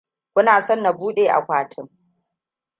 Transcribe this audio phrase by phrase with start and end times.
[0.33, 1.87] Kuna son na buɗe akwatin?